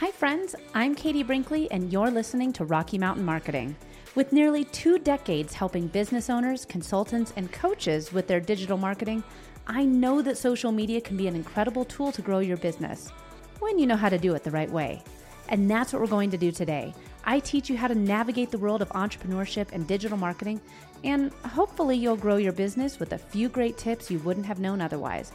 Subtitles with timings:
[0.00, 0.54] Hi, friends.
[0.72, 3.76] I'm Katie Brinkley, and you're listening to Rocky Mountain Marketing.
[4.14, 9.22] With nearly two decades helping business owners, consultants, and coaches with their digital marketing,
[9.66, 13.10] I know that social media can be an incredible tool to grow your business
[13.58, 15.02] when you know how to do it the right way.
[15.50, 16.94] And that's what we're going to do today.
[17.24, 20.62] I teach you how to navigate the world of entrepreneurship and digital marketing,
[21.04, 24.80] and hopefully, you'll grow your business with a few great tips you wouldn't have known
[24.80, 25.32] otherwise,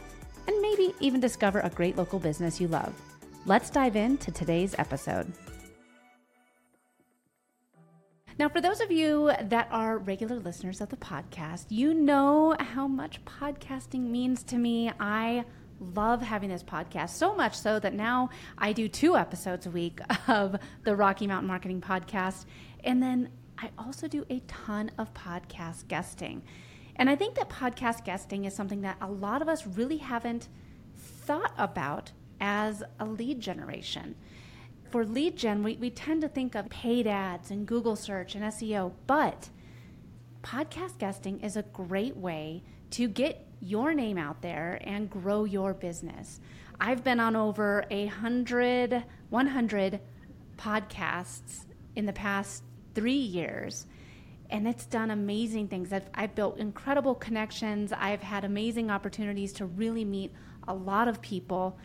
[0.48, 2.92] and maybe even discover a great local business you love.
[3.48, 5.32] Let's dive into today's episode.
[8.40, 12.88] Now, for those of you that are regular listeners of the podcast, you know how
[12.88, 14.90] much podcasting means to me.
[14.98, 15.44] I
[15.78, 20.00] love having this podcast so much so that now I do two episodes a week
[20.26, 22.46] of the Rocky Mountain Marketing Podcast.
[22.82, 26.42] And then I also do a ton of podcast guesting.
[26.96, 30.48] And I think that podcast guesting is something that a lot of us really haven't
[30.96, 34.14] thought about as a lead generation.
[34.90, 38.44] For lead gen, we, we tend to think of paid ads and Google search and
[38.44, 39.50] SEO, but
[40.42, 45.74] podcast guesting is a great way to get your name out there and grow your
[45.74, 46.40] business.
[46.78, 50.00] I've been on over a hundred, 100
[50.56, 51.64] podcasts
[51.96, 52.62] in the past
[52.94, 53.86] three years
[54.50, 55.92] and it's done amazing things.
[55.92, 57.92] I've, I've, built incredible connections.
[57.92, 60.32] I've had amazing opportunities to really meet
[60.68, 61.78] a lot of people.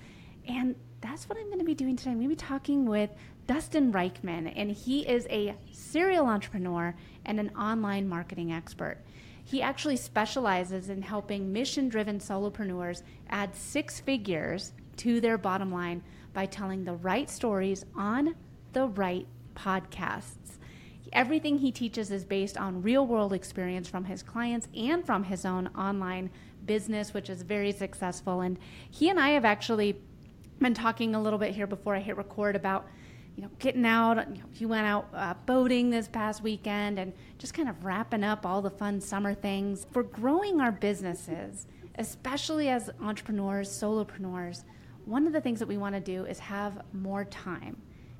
[0.51, 2.11] And that's what I'm going to be doing today.
[2.11, 3.09] I'm going to be talking with
[3.47, 6.93] Dustin Reichmann, and he is a serial entrepreneur
[7.25, 8.97] and an online marketing expert.
[9.45, 16.03] He actually specializes in helping mission driven solopreneurs add six figures to their bottom line
[16.33, 18.35] by telling the right stories on
[18.73, 20.57] the right podcasts.
[21.13, 25.45] Everything he teaches is based on real world experience from his clients and from his
[25.45, 26.29] own online
[26.65, 28.41] business, which is very successful.
[28.41, 29.97] And he and I have actually
[30.61, 32.87] been talking a little bit here before I hit record about
[33.35, 34.17] you know getting out.
[34.29, 38.23] You know, he went out uh, boating this past weekend and just kind of wrapping
[38.23, 44.63] up all the fun summer things for growing our businesses, especially as entrepreneurs, solopreneurs.
[45.05, 47.77] One of the things that we want to do is have more time.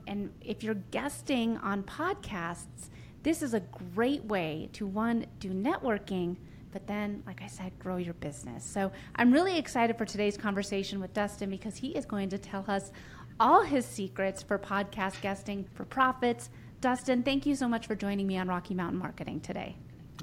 [0.08, 2.90] And if you're guesting on podcasts,
[3.24, 3.60] this is a
[3.94, 6.38] great way to one do networking
[6.72, 8.64] but then, like I said, grow your business.
[8.64, 12.66] So I'm really excited for today's conversation with Dustin because he is going to tell
[12.68, 12.92] us
[13.40, 16.50] all his secrets for podcast guesting for profits.
[16.80, 19.76] Dustin, thank you so much for joining me on Rocky Mountain Marketing today.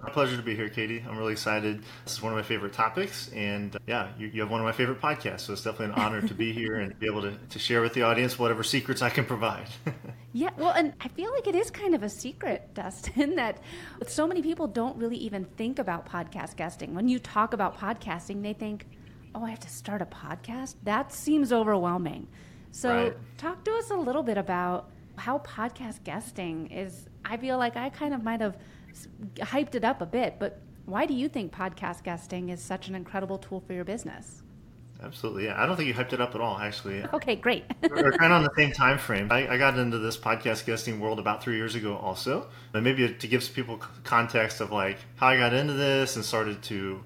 [0.04, 1.04] A pleasure to be here, Katie.
[1.09, 1.82] I'm really excited.
[2.04, 3.31] This is one of my favorite topics.
[3.34, 5.41] And uh, yeah, you, you, have one of my favorite podcasts.
[5.41, 7.94] So it's definitely an honor to be here and be able to, to share with
[7.94, 9.66] the audience whatever secrets I can provide.
[10.32, 13.60] yeah, well, and I feel like it is kind of a secret, Dustin, that
[14.06, 16.94] so many people don't really even think about podcast guesting.
[16.94, 18.87] When you talk about podcasting, they think,
[19.34, 20.76] oh, I have to start a podcast?
[20.84, 22.28] That seems overwhelming.
[22.70, 23.16] So right.
[23.37, 27.06] talk to us a little bit about how podcast guesting is.
[27.25, 28.56] I feel like I kind of might have
[29.37, 32.94] hyped it up a bit, but why do you think podcast guesting is such an
[32.94, 34.43] incredible tool for your business?
[35.03, 35.62] Absolutely, yeah.
[35.62, 37.04] I don't think you hyped it up at all, actually.
[37.12, 37.65] Okay, great.
[37.82, 39.31] We're kind of on the same time frame.
[39.31, 42.49] I, I, got into this podcast guesting world about three years ago, also.
[42.75, 46.62] And maybe to give people context of like how I got into this and started
[46.65, 47.05] to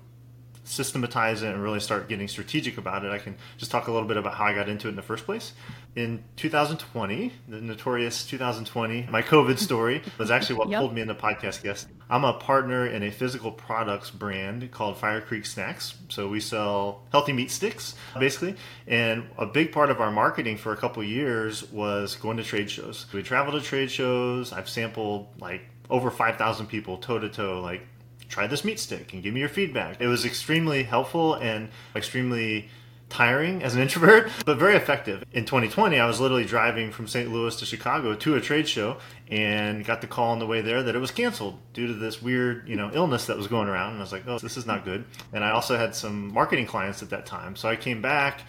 [0.72, 4.08] systematize it and really start getting strategic about it, I can just talk a little
[4.08, 5.52] bit about how I got into it in the first place.
[5.94, 10.80] In 2020, the notorious 2020, my COVID story was actually what yep.
[10.80, 11.88] pulled me into podcast guest.
[12.08, 15.94] I'm a partner in a physical products brand called Fire Creek Snacks.
[16.08, 18.56] So we sell healthy meat sticks, basically.
[18.86, 22.70] And a big part of our marketing for a couple years was going to trade
[22.70, 23.06] shows.
[23.12, 24.52] We travel to trade shows.
[24.52, 27.86] I've sampled like over 5,000 people toe to toe, like
[28.32, 30.00] try this meat stick and give me your feedback.
[30.00, 32.70] It was extremely helpful and extremely
[33.10, 35.22] tiring as an introvert, but very effective.
[35.32, 37.30] In 2020, I was literally driving from St.
[37.30, 38.96] Louis to Chicago to a trade show
[39.28, 42.22] and got the call on the way there that it was canceled due to this
[42.22, 43.90] weird, you know, illness that was going around.
[43.90, 45.04] And I was like, oh, this is not good.
[45.34, 47.54] And I also had some marketing clients at that time.
[47.54, 48.40] So I came back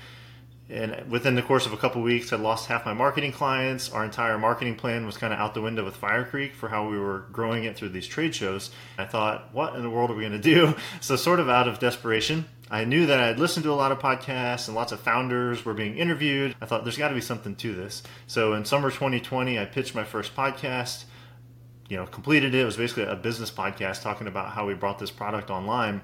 [0.70, 3.92] and within the course of a couple weeks i lost half my marketing clients.
[3.92, 6.88] Our entire marketing plan was kind of out the window with fire creek for how
[6.90, 8.72] we were growing it through these trade shows.
[8.98, 10.76] I thought what in the world are we going to do?
[11.02, 14.00] So sort of out of desperation i knew that i'd listened to a lot of
[14.00, 16.56] podcasts and lots of founders were being interviewed.
[16.62, 18.04] I thought there's got to be something to this.
[18.28, 21.06] So in summer 2020 i pitched my first podcast
[21.90, 22.62] you know completed it.
[22.62, 26.02] It was basically a business podcast talking about how we brought this product online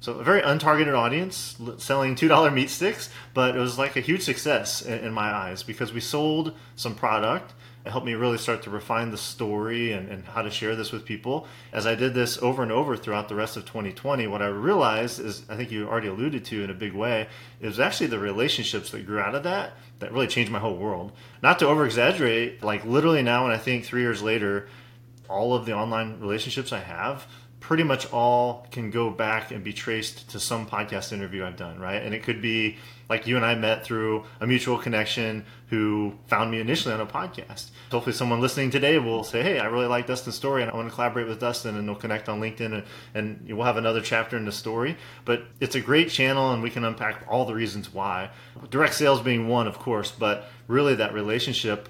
[0.00, 4.22] So a very untargeted audience selling $2 meat sticks, but it was like a huge
[4.22, 7.52] success in, in my eyes because we sold some product
[7.84, 10.92] it helped me really start to refine the story and, and, how to share this
[10.92, 11.46] with people.
[11.72, 15.18] As I did this over and over throughout the rest of 2020, what I realized
[15.18, 17.26] is, I think you already alluded to in a big way,
[17.58, 21.12] is actually the relationships that grew out of that that really changed my whole world.
[21.42, 24.68] Not to over exaggerate, like literally now, and I think three years later,
[25.30, 27.26] all of the online relationships I have
[27.60, 31.78] pretty much all can go back and be traced to some podcast interview I've done,
[31.78, 32.02] right?
[32.02, 32.78] And it could be
[33.08, 37.06] like you and I met through a mutual connection who found me initially on a
[37.06, 37.70] podcast.
[37.90, 40.88] Hopefully, someone listening today will say, Hey, I really like Dustin's story and I want
[40.88, 42.84] to collaborate with Dustin, and they'll connect on LinkedIn and,
[43.14, 44.96] and we'll have another chapter in the story.
[45.24, 48.30] But it's a great channel and we can unpack all the reasons why.
[48.70, 51.88] Direct sales being one, of course, but really that relationship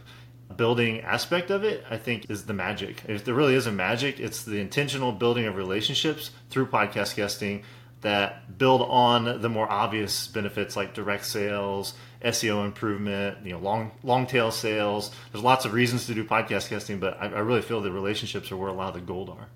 [0.56, 3.02] building aspect of it, I think, is the magic.
[3.08, 7.64] If there really is a magic, it's the intentional building of relationships through podcast guesting
[8.00, 13.92] that build on the more obvious benefits like direct sales, SEO improvement, you know, long
[14.02, 15.10] long tail sales.
[15.32, 18.50] There's lots of reasons to do podcast guesting, but I, I really feel the relationships
[18.50, 19.48] are where a lot of the gold are.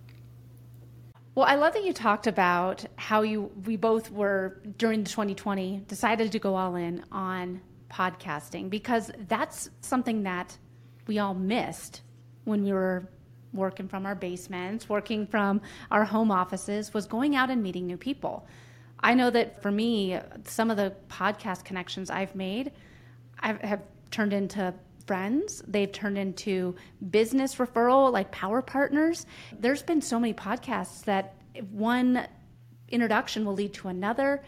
[1.34, 5.82] Well, I love that you talked about how you we both were during the 2020
[5.88, 7.60] decided to go all in on
[7.90, 10.56] podcasting because that's something that
[11.06, 12.02] we all missed
[12.44, 13.08] when we were
[13.52, 15.60] working from our basements, working from
[15.90, 18.46] our home offices, was going out and meeting new people.
[19.00, 22.72] I know that for me, some of the podcast connections I've made
[23.40, 24.74] I have turned into
[25.06, 25.62] friends.
[25.66, 26.74] They've turned into
[27.10, 29.26] business referral, like power partners.
[29.58, 31.34] There's been so many podcasts that
[31.70, 32.26] one
[32.88, 34.42] introduction will lead to another.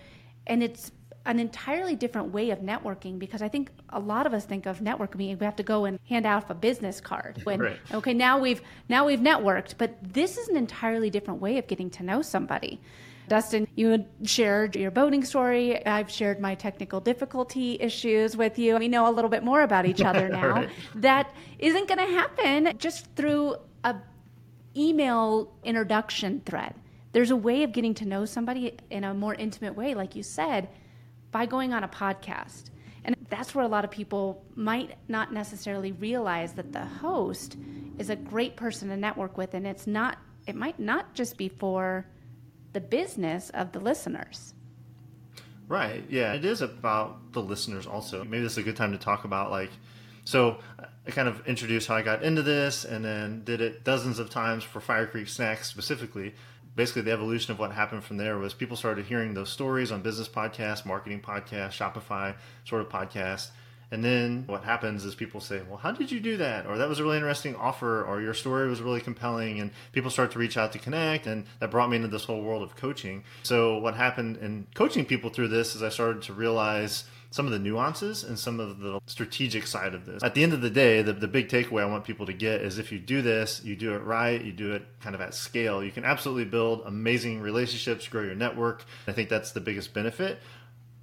[0.46, 0.92] And it's
[1.26, 4.78] an entirely different way of networking because I think a lot of us think of
[4.78, 7.42] networking we have to go and hand out a business card.
[7.46, 7.78] When right.
[7.92, 11.90] okay, now we've now we've networked, but this is an entirely different way of getting
[11.90, 12.80] to know somebody.
[13.28, 15.84] Dustin, you shared your boating story.
[15.84, 18.76] I've shared my technical difficulty issues with you.
[18.78, 20.48] We know a little bit more about each other now.
[20.48, 20.70] right.
[20.94, 23.96] That isn't going to happen just through a
[24.76, 26.74] email introduction thread.
[27.12, 30.22] There's a way of getting to know somebody in a more intimate way, like you
[30.22, 30.68] said
[31.30, 32.70] by going on a podcast.
[33.04, 37.56] And that's where a lot of people might not necessarily realize that the host
[37.98, 39.54] is a great person to network with.
[39.54, 42.06] And it's not, it might not just be for
[42.72, 44.54] the business of the listeners.
[45.68, 46.04] Right.
[46.08, 46.34] Yeah.
[46.34, 48.24] It is about the listeners also.
[48.24, 49.70] Maybe this is a good time to talk about like,
[50.24, 50.58] so
[51.06, 54.30] I kind of introduced how I got into this and then did it dozens of
[54.30, 56.34] times for Fire Creek Snacks specifically
[56.76, 60.02] basically the evolution of what happened from there was people started hearing those stories on
[60.02, 62.34] business podcasts, marketing podcasts, Shopify
[62.64, 63.48] sort of podcasts.
[63.90, 66.66] And then what happens is people say, Well, how did you do that?
[66.66, 69.60] Or that was a really interesting offer, or your story was really compelling.
[69.60, 71.26] And people start to reach out to connect.
[71.26, 73.22] And that brought me into this whole world of coaching.
[73.44, 77.04] So, what happened in coaching people through this is I started to realize
[77.36, 80.22] some of the nuances and some of the strategic side of this.
[80.22, 82.62] At the end of the day, the, the big takeaway I want people to get
[82.62, 85.34] is if you do this, you do it right, you do it kind of at
[85.34, 88.86] scale, you can absolutely build amazing relationships, grow your network.
[89.06, 90.38] I think that's the biggest benefit.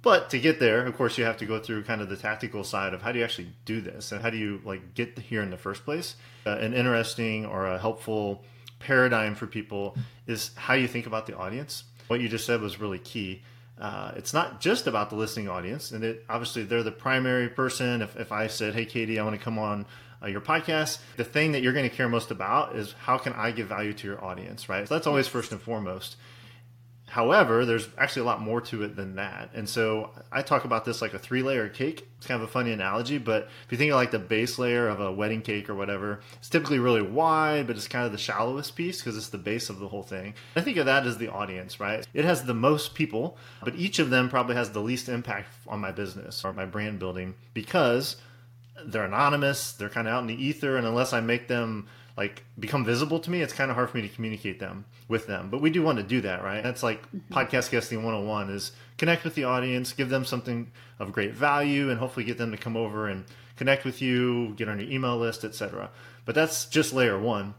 [0.02, 2.64] But to get there, of course, you have to go through kind of the tactical
[2.64, 5.40] side of how do you actually do this and how do you like get here
[5.40, 6.16] in the first place.
[6.44, 8.42] Uh, an interesting or a helpful
[8.80, 9.96] paradigm for people
[10.26, 11.84] is how you think about the audience.
[12.08, 13.44] What you just said was really key
[13.80, 18.02] uh, it's not just about the listening audience, and it obviously they're the primary person.
[18.02, 19.86] If, if I said, "Hey, Katie, I want to come on
[20.22, 23.32] uh, your podcast," the thing that you're going to care most about is how can
[23.32, 24.86] I give value to your audience, right?
[24.86, 26.16] So that's always first and foremost.
[27.14, 29.50] However, there's actually a lot more to it than that.
[29.54, 32.08] And so I talk about this like a three layer cake.
[32.18, 34.88] It's kind of a funny analogy, but if you think of like the base layer
[34.88, 38.18] of a wedding cake or whatever, it's typically really wide, but it's kind of the
[38.18, 40.34] shallowest piece because it's the base of the whole thing.
[40.56, 42.04] I think of that as the audience, right?
[42.12, 45.78] It has the most people, but each of them probably has the least impact on
[45.78, 48.16] my business or my brand building because
[48.86, 52.44] they're anonymous, they're kind of out in the ether, and unless I make them like
[52.58, 55.50] become visible to me, it's kind of hard for me to communicate them with them.
[55.50, 56.62] But we do want to do that, right?
[56.62, 57.34] That's like mm-hmm.
[57.34, 61.98] podcast guesting 101 is connect with the audience, give them something of great value, and
[61.98, 63.24] hopefully get them to come over and
[63.56, 65.90] connect with you, get on your email list, etc.
[66.24, 67.54] But that's just layer one.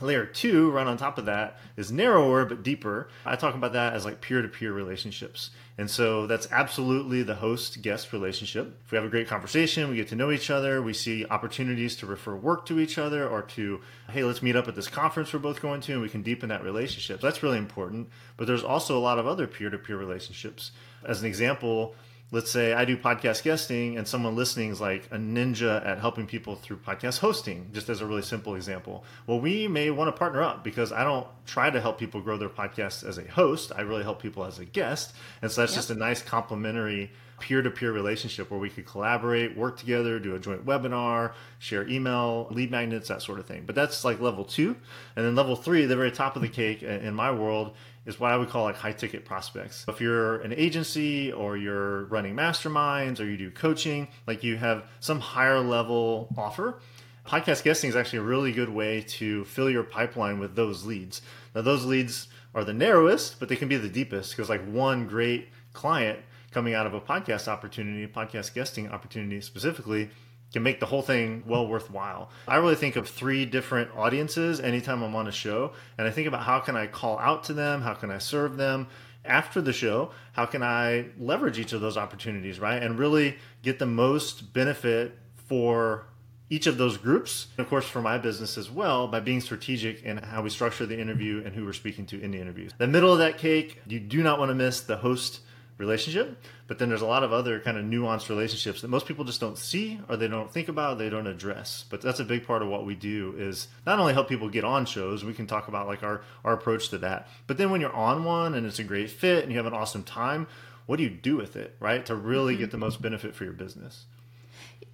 [0.00, 3.08] Layer two, right on top of that, is narrower but deeper.
[3.24, 5.50] I talk about that as like peer to peer relationships.
[5.78, 8.76] And so that's absolutely the host guest relationship.
[8.84, 11.96] If we have a great conversation, we get to know each other, we see opportunities
[11.96, 15.32] to refer work to each other or to, hey, let's meet up at this conference
[15.32, 17.20] we're both going to, and we can deepen that relationship.
[17.20, 18.08] That's really important.
[18.36, 20.72] But there's also a lot of other peer to peer relationships.
[21.04, 21.94] As an example,
[22.34, 26.26] let's say I do podcast guesting and someone listening is like a ninja at helping
[26.26, 29.04] people through podcast hosting, just as a really simple example.
[29.28, 32.36] Well, we may want to partner up because I don't try to help people grow
[32.36, 33.70] their podcasts as a host.
[33.76, 35.14] I really help people as a guest.
[35.42, 35.78] And so that's yep.
[35.78, 40.66] just a nice complementary peer-to-peer relationship where we could collaborate, work together, do a joint
[40.66, 43.62] webinar, share email, lead magnets, that sort of thing.
[43.64, 44.76] But that's like level two.
[45.14, 47.74] And then level three, the very top of the cake in my world,
[48.06, 49.84] is what I would call like high ticket prospects.
[49.88, 54.84] If you're an agency or you're running masterminds or you do coaching, like you have
[55.00, 56.80] some higher level offer,
[57.26, 61.22] podcast guesting is actually a really good way to fill your pipeline with those leads.
[61.54, 65.06] Now, those leads are the narrowest, but they can be the deepest because like one
[65.06, 66.18] great client
[66.50, 70.10] coming out of a podcast opportunity, podcast guesting opportunity specifically,
[70.54, 72.30] can make the whole thing well worthwhile.
[72.46, 76.28] I really think of three different audiences anytime I'm on a show, and I think
[76.28, 78.86] about how can I call out to them, how can I serve them
[79.24, 82.80] after the show, how can I leverage each of those opportunities, right?
[82.80, 86.06] And really get the most benefit for
[86.48, 90.04] each of those groups, and of course for my business as well, by being strategic
[90.04, 92.70] in how we structure the interview and who we're speaking to in the interviews.
[92.78, 95.40] The middle of that cake, you do not want to miss the host
[95.78, 96.40] relationship.
[96.66, 99.40] But then there's a lot of other kind of nuanced relationships that most people just
[99.40, 101.84] don't see or they don't think about, they don't address.
[101.88, 104.64] But that's a big part of what we do is not only help people get
[104.64, 107.28] on shows, we can talk about like our, our approach to that.
[107.46, 109.74] But then when you're on one and it's a great fit and you have an
[109.74, 110.46] awesome time,
[110.86, 112.04] what do you do with it, right?
[112.06, 112.62] To really mm-hmm.
[112.62, 114.04] get the most benefit for your business.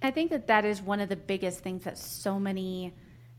[0.01, 2.93] I think that that is one of the biggest things that so many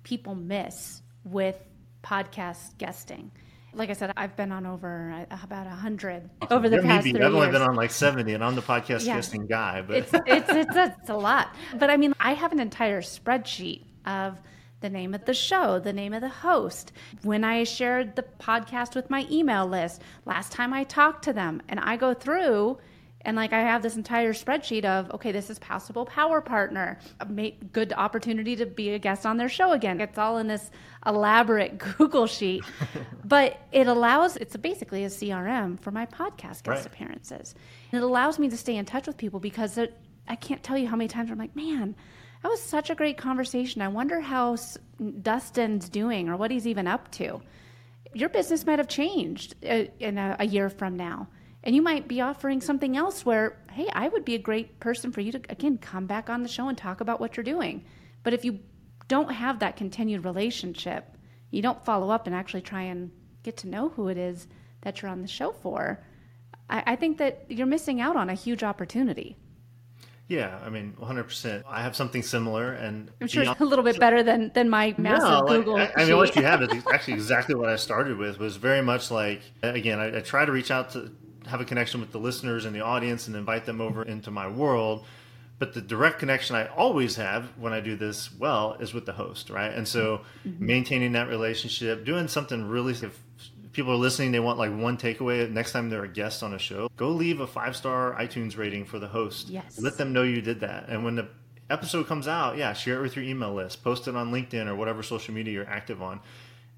[0.05, 1.57] people miss with
[2.03, 3.31] podcast guesting
[3.75, 7.21] like I said, I've been on over uh, about a hundred over the past three
[7.21, 9.17] I've only been on like seventy, and I'm the podcast yeah.
[9.17, 9.83] guesting guy.
[9.83, 11.55] But it's, it's it's it's a lot.
[11.79, 14.39] But I mean, I have an entire spreadsheet of
[14.83, 18.95] the name of the show, the name of the host, when I shared the podcast
[18.95, 22.79] with my email list, last time I talked to them, and I go through
[23.25, 27.51] and like I have this entire spreadsheet of okay, this is possible power partner, a
[27.73, 30.01] good opportunity to be a guest on their show again.
[30.01, 30.71] It's all in this
[31.07, 32.65] elaborate Google sheet,
[33.25, 36.87] but it allows it's basically a CRM for my podcast guest right.
[36.87, 37.55] appearances.
[37.91, 39.97] And it allows me to stay in touch with people because it,
[40.29, 41.95] I can't tell you how many times I'm like, man,
[42.43, 43.83] that was such a great conversation.
[43.83, 44.57] I wonder how
[45.23, 47.41] Dustin's doing or what he's even up to.
[48.15, 51.29] Your business might have changed uh, in a, a year from now
[51.65, 55.13] and you might be offering something else where, hey, I would be a great person
[55.13, 57.85] for you to, again, come back on the show and talk about what you're doing.
[58.23, 58.61] But if you
[59.09, 61.17] don't have that continued relationship,
[61.51, 63.11] you don't follow up and actually try and
[63.43, 64.49] get to know who it is
[64.83, 66.05] that you're on the show for,
[66.69, 69.37] I, I think that you're missing out on a huge opportunity.
[70.29, 71.63] Yeah, I mean, 100%.
[71.69, 74.95] I have something similar, and I'm sure it's a little bit better than than my
[74.97, 75.77] massive no, like, Google.
[75.77, 78.39] I, I, mean, what you have is actually exactly what I started with.
[78.39, 81.13] Was very much like again, I, I try to reach out to
[81.47, 84.49] have a connection with the listeners and the audience and invite them over into my
[84.49, 85.05] world.
[85.59, 89.13] But the direct connection I always have when I do this well is with the
[89.13, 89.73] host, right?
[89.73, 90.67] And so mm-hmm.
[90.67, 93.21] maintaining that relationship, doing something really, if
[93.73, 96.59] people are listening, they want like one takeaway next time they're a guest on a
[96.59, 99.49] show, go leave a five star iTunes rating for the host.
[99.49, 99.81] Yes.
[99.81, 100.89] Let them know you did that.
[100.89, 101.29] And when the
[101.71, 104.75] episode comes out, yeah, share it with your email list, post it on LinkedIn or
[104.75, 106.21] whatever social media you're active on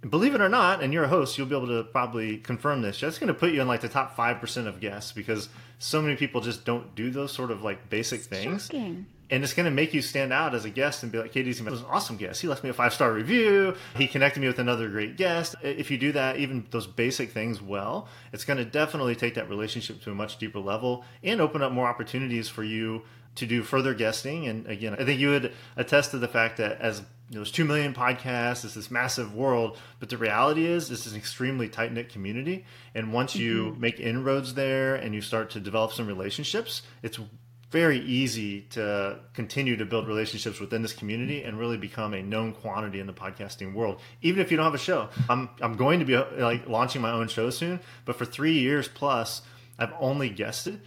[0.09, 3.01] believe it or not, and you're a host, you'll be able to probably confirm this.
[3.01, 6.01] That's going to put you in like the top five percent of guests because so
[6.01, 8.67] many people just don't do those sort of like basic things.
[8.67, 9.07] Shocking.
[9.31, 11.61] And it's going to make you stand out as a guest and be like, KD's
[11.63, 12.43] was an awesome guest.
[12.43, 13.75] He left me a five star review.
[13.97, 15.55] He connected me with another great guest.
[15.63, 19.49] If you do that, even those basic things well, it's going to definitely take that
[19.49, 23.03] relationship to a much deeper level and open up more opportunities for you
[23.37, 24.47] to do further guesting.
[24.47, 27.01] And again, I think you would attest to the fact that as
[27.31, 31.07] you know, there's two million podcasts, it's this massive world, but the reality is this
[31.07, 32.65] is an extremely tight knit community.
[32.95, 33.81] And once you mm-hmm.
[33.81, 37.19] make inroads there and you start to develop some relationships, it's
[37.75, 42.53] very easy to continue to build relationships within this community and really become a known
[42.53, 45.99] quantity in the podcasting world even if you don't have a show i'm, I'm going
[45.99, 49.43] to be like launching my own show soon but for three years plus
[49.77, 50.83] i've only guested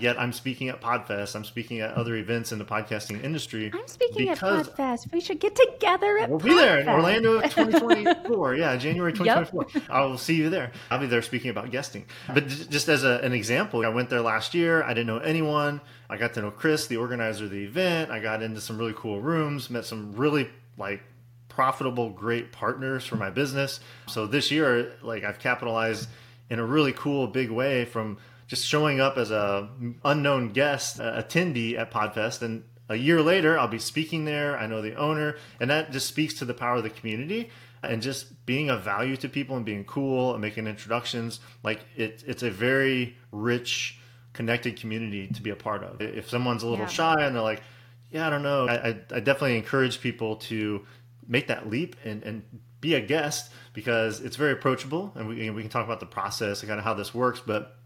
[0.00, 1.34] yet I'm speaking at Podfest.
[1.34, 3.70] I'm speaking at other events in the podcasting industry.
[3.72, 5.12] I'm speaking at Podfest.
[5.12, 6.44] We should get together at We'll Podfest.
[6.44, 8.54] be there in Orlando 2024.
[8.56, 9.66] yeah, January 2024.
[9.74, 9.90] Yep.
[9.90, 10.72] I will see you there.
[10.90, 12.06] I'll be there speaking about guesting.
[12.32, 14.82] But just as a, an example, I went there last year.
[14.82, 15.80] I didn't know anyone.
[16.08, 18.10] I got to know Chris, the organizer of the event.
[18.10, 21.02] I got into some really cool rooms, met some really like
[21.48, 23.80] profitable, great partners for my business.
[24.08, 26.08] So this year, like I've capitalized
[26.50, 28.18] in a really cool, big way from–
[28.52, 29.66] just showing up as a
[30.04, 34.58] unknown guest uh, attendee at Podfest, and a year later I'll be speaking there.
[34.58, 37.48] I know the owner, and that just speaks to the power of the community
[37.82, 41.40] and just being of value to people and being cool and making introductions.
[41.62, 43.98] Like it, it's a very rich
[44.34, 46.02] connected community to be a part of.
[46.02, 46.90] If someone's a little Yeah.
[46.90, 47.62] shy and they're like,
[48.10, 50.84] yeah, I don't know, I, I, I definitely encourage people to
[51.26, 52.42] make that leap and, and
[52.82, 56.06] be a guest because it's very approachable and we, and we can talk about the
[56.06, 57.78] process and kind of how this works, but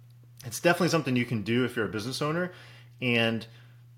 [0.47, 2.53] it's definitely something you can do if you're a business owner
[3.03, 3.47] and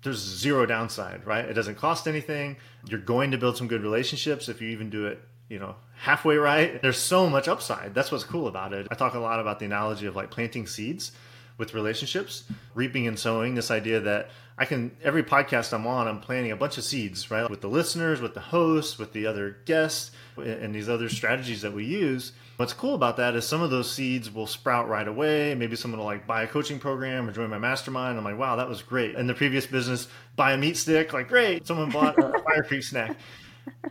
[0.03, 1.45] there's zero downside, right?
[1.45, 2.57] It doesn't cost anything.
[2.87, 6.37] You're going to build some good relationships if you even do it, you know, halfway
[6.37, 6.81] right.
[6.81, 7.93] There's so much upside.
[7.93, 8.87] That's what's cool about it.
[8.89, 11.11] I talk a lot about the analogy of like planting seeds
[11.59, 13.53] with relationships, reaping and sowing.
[13.53, 17.29] This idea that I can every podcast I'm on, I'm planting a bunch of seeds,
[17.29, 17.47] right?
[17.47, 21.73] With the listeners, with the hosts, with the other guests, and these other strategies that
[21.73, 22.31] we use.
[22.57, 25.55] What's cool about that is some of those seeds will sprout right away.
[25.55, 28.17] Maybe someone will like buy a coaching program or join my mastermind.
[28.17, 29.15] I'm like, wow, that was great.
[29.15, 31.67] In the previous business, buy a meat stick, like great.
[31.67, 33.17] Someone bought a Fire Creek snack.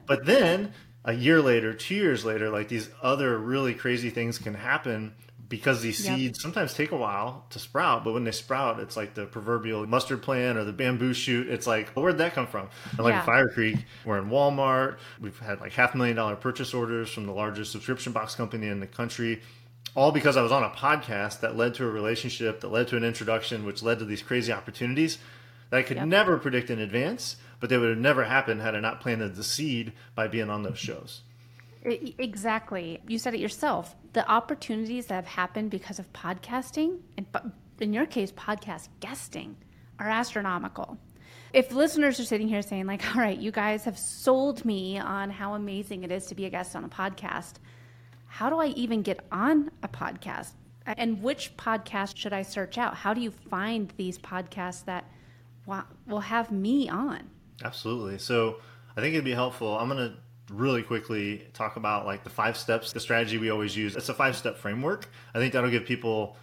[0.07, 0.73] But then
[1.05, 5.15] a year later, two years later, like these other really crazy things can happen
[5.49, 6.17] because these Yep.
[6.17, 9.87] seeds sometimes take a while to sprout, but when they sprout, it's like the proverbial
[9.87, 11.49] mustard plant or the bamboo shoot.
[11.49, 12.69] It's like, where'd that come from?
[12.93, 13.23] And like Yeah.
[13.23, 14.99] Fire Creek, we're in Walmart.
[15.21, 18.67] We've had like half a million dollar purchase orders from the largest subscription box company
[18.69, 19.40] in the country.
[19.95, 22.97] All because I was on a podcast that led to a relationship, that led to
[22.99, 25.17] an introduction, which led to these crazy opportunities
[25.71, 26.07] that I could Yep.
[26.09, 29.43] never predict in advance, but they would have never happened had I not planted the
[29.45, 31.23] seed by being on those shows.
[31.85, 33.00] Exactly.
[33.07, 33.95] You said it yourself.
[34.12, 37.27] The opportunities that have happened because of podcasting, and
[37.81, 39.57] in your case, podcast guesting,
[39.99, 40.99] are astronomical.
[41.53, 45.31] If listeners are sitting here saying, like, all right, you guys have sold me on
[45.31, 47.55] how amazing it is to be a guest on a podcast,
[48.27, 50.53] how do I even get on a podcast?
[50.87, 52.95] And which podcast should I search out?
[52.95, 55.05] How do you find these podcasts that
[56.07, 57.29] will have me on?
[57.62, 58.19] Absolutely.
[58.19, 58.61] So
[58.97, 59.77] I think it'd be helpful.
[59.77, 60.17] I'm going to
[60.50, 63.97] really quickly talk about like the five steps, the strategy we always use.
[63.97, 65.09] It's a five step framework.
[65.35, 66.37] I think that'll give people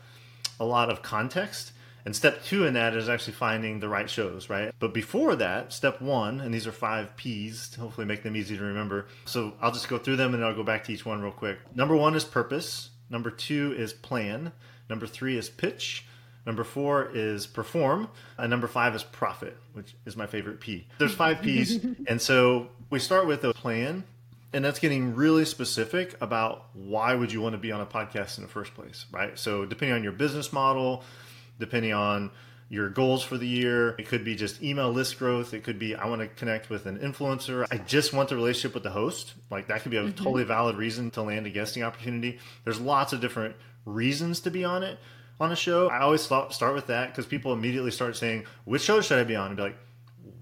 [0.59, 1.71] a lot of context.
[2.05, 4.71] And step two in that is actually finding the right shows, right?
[4.77, 8.55] But before that, step one, and these are five P's to hopefully make them easy
[8.55, 9.07] to remember.
[9.25, 11.57] So I'll just go through them and I'll go back to each one real quick.
[11.75, 12.91] Number one is purpose.
[13.09, 14.51] Number two is plan.
[14.88, 16.05] Number three is pitch.
[16.45, 18.07] Number four is perform.
[18.38, 20.88] And number five is profit, which is my favorite P.
[21.00, 21.83] There's five P's.
[22.07, 24.04] and so we start with a plan.
[24.54, 28.38] And that's getting really specific about why would you want to be on a podcast
[28.38, 29.38] in the first place, right?
[29.38, 31.04] So depending on your business model,
[31.60, 32.32] depending on
[32.70, 33.96] your goals for the year.
[34.00, 35.54] It could be just email list growth.
[35.54, 37.68] It could be I want to connect with an influencer.
[37.72, 39.34] I just want the relationship with the host.
[39.51, 40.24] Like that could be a mm-hmm.
[40.24, 42.39] totally valid reason to land a guesting opportunity.
[42.63, 45.00] There's lots of different reasons to be on it
[45.39, 45.89] on a show.
[45.89, 49.36] I always start with that because people immediately start saying, "Which show should I be
[49.36, 49.78] on?" And be like,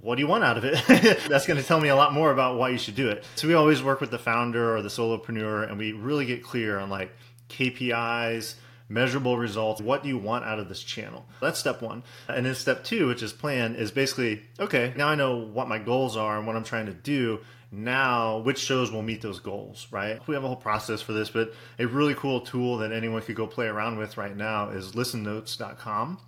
[0.03, 0.73] what do you want out of it?
[1.29, 3.23] That's going to tell me a lot more about why you should do it.
[3.35, 6.77] So we always work with the founder or the solopreneur and we really get clear
[6.77, 7.15] on like
[7.49, 8.55] KPIs,
[8.89, 9.79] measurable results.
[9.79, 11.25] What do you want out of this channel?
[11.39, 12.03] That's step one.
[12.27, 15.79] And then step two, which is plan, is basically okay, now I know what my
[15.79, 17.39] goals are and what I'm trying to do.
[17.71, 20.19] Now, which shows will meet those goals, right?
[20.27, 23.35] We have a whole process for this, but a really cool tool that anyone could
[23.35, 26.19] go play around with right now is listennotes.com.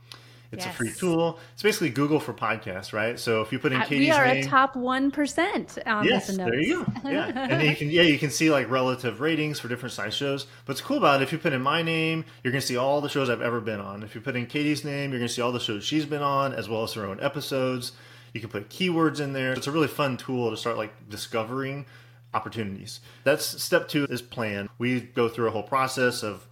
[0.56, 1.40] It's a free tool.
[1.54, 3.20] It's basically Google for podcasts, right?
[3.20, 6.28] So if you put in Uh, Katie's we are name, a top 1% on yes,
[6.28, 7.10] there you go.
[7.10, 10.14] Yeah, and then you can yeah you can see like relative ratings for different size
[10.14, 10.46] shows.
[10.66, 13.02] But what's cool about it, if you put in my name, you're gonna see all
[13.02, 14.04] the shows I've ever been on.
[14.04, 16.54] If you put in Katie's name, you're gonna see all the shows she's been on,
[16.54, 17.92] as well as her own episodes.
[18.34, 19.54] You can put keywords in there.
[19.54, 21.86] It's a really fun tool to start like discovering
[22.34, 23.00] opportunities.
[23.24, 24.70] That's step two is plan.
[24.78, 26.46] We go through a whole process of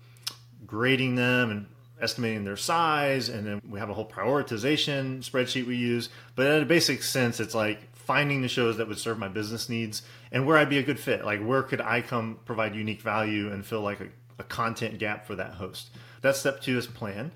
[0.65, 1.65] grading them and
[2.03, 6.09] estimating their size and then we have a whole prioritization spreadsheet we use.
[6.35, 9.69] But in a basic sense it's like finding the shows that would serve my business
[9.69, 11.25] needs and where i'd be a good fit.
[11.25, 15.25] Like where could i come provide unique value and fill like a, a content gap
[15.25, 15.89] for that host?
[16.21, 17.31] That's step two is plan.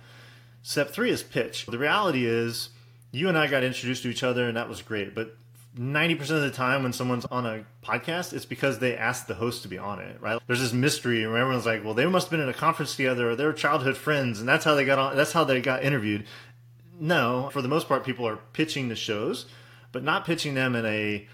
[0.61, 1.65] Step three is pitch.
[1.65, 2.69] The reality is
[3.11, 5.15] you and i got introduced to each other and that was great.
[5.15, 5.35] But
[5.77, 9.61] 90% of the time when someone's on a podcast, it's because they asked the host
[9.63, 10.41] to be on it, right?
[10.47, 13.29] There's this mystery where everyone's like, well, they must have been in a conference together
[13.29, 15.83] or they were childhood friends and that's how they got on, that's how they got
[15.83, 16.25] interviewed.
[16.99, 19.45] No, for the most part, people are pitching the shows,
[19.91, 21.27] but not pitching them in a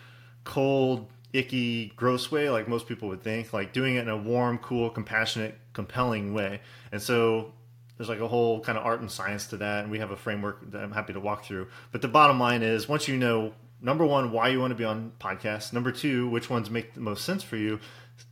[0.44, 4.58] cold, icky, gross way like most people would think, like doing it in a warm,
[4.58, 6.60] cool, compassionate, compelling way.
[6.92, 7.54] And so
[7.98, 10.18] there's like a whole kind of art and science to that, and we have a
[10.18, 11.68] framework that I'm happy to walk through.
[11.92, 14.86] But the bottom line is once you know number one, why you want to be
[14.86, 17.80] on podcasts, number two, which ones make the most sense for you,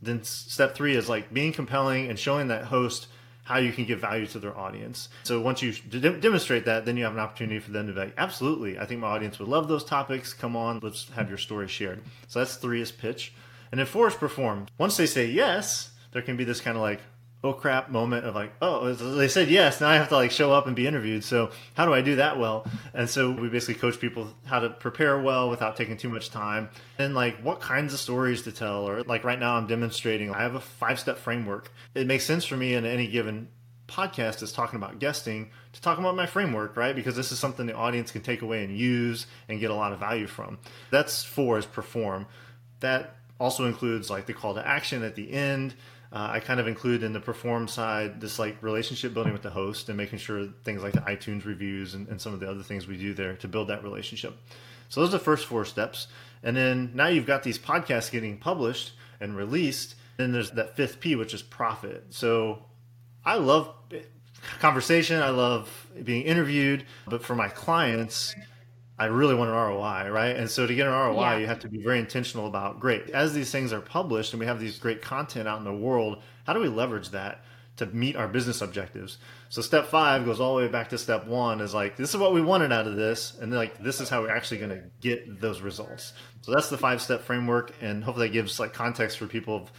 [0.00, 3.06] then step three is like being compelling and showing that host
[3.44, 5.08] how you can give value to their audience.
[5.24, 7.98] So once you de- demonstrate that, then you have an opportunity for them to be
[7.98, 10.32] like, absolutely, I think my audience would love those topics.
[10.32, 12.02] Come on, let's have your story shared.
[12.28, 13.32] So that's three is pitch.
[13.70, 14.66] And then four is perform.
[14.78, 17.00] Once they say yes, there can be this kind of like,
[17.44, 19.80] oh crap moment of like, oh, they said yes.
[19.80, 21.24] Now I have to like show up and be interviewed.
[21.24, 22.66] So how do I do that well?
[22.94, 26.70] And so we basically coach people how to prepare well without taking too much time
[26.98, 28.88] and like what kinds of stories to tell.
[28.88, 31.72] Or like right now I'm demonstrating, I have a five step framework.
[31.94, 33.48] It makes sense for me in any given
[33.88, 36.94] podcast is talking about guesting to talk about my framework, right?
[36.94, 39.92] Because this is something the audience can take away and use and get a lot
[39.92, 40.58] of value from.
[40.90, 42.26] That's four is perform.
[42.80, 45.74] That also includes like the call to action at the end
[46.12, 49.50] uh, I kind of include in the perform side this like relationship building with the
[49.50, 52.62] host and making sure things like the iTunes reviews and, and some of the other
[52.62, 54.36] things we do there to build that relationship.
[54.90, 56.08] So those are the first four steps.
[56.42, 59.94] And then now you've got these podcasts getting published and released.
[60.18, 62.04] Then there's that fifth P, which is profit.
[62.10, 62.66] So
[63.24, 63.72] I love
[64.60, 65.22] conversation.
[65.22, 68.34] I love being interviewed, but for my clients,
[69.02, 70.36] I really want an ROI, right?
[70.36, 71.36] And so to get an ROI, yeah.
[71.38, 73.10] you have to be very intentional about great.
[73.10, 76.22] As these things are published and we have these great content out in the world,
[76.46, 77.44] how do we leverage that
[77.78, 79.18] to meet our business objectives?
[79.48, 82.16] So step five goes all the way back to step one is like, this is
[82.16, 83.36] what we wanted out of this.
[83.40, 86.12] And like, this is how we're actually going to get those results.
[86.42, 87.74] So that's the five step framework.
[87.80, 89.72] And hopefully that gives like context for people of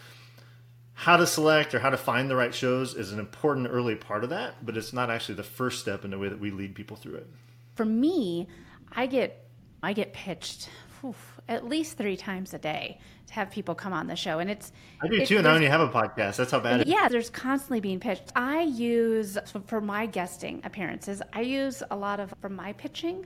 [0.96, 4.26] how to select or how to find the right shows is an important early part
[4.26, 6.76] of that, but it's not actually the first step in the way that we lead
[6.76, 7.28] people through it.
[7.76, 8.48] For me,
[8.96, 9.48] I get
[9.82, 10.70] I get pitched
[11.50, 14.72] at least three times a day to have people come on the show, and it's
[15.02, 15.38] I do too.
[15.38, 16.38] And I only have a podcast.
[16.38, 16.82] That's how bad.
[16.82, 18.32] it yeah, there's constantly being pitched.
[18.36, 21.22] I use for my guesting appearances.
[21.34, 23.26] I use a lot of for my pitching,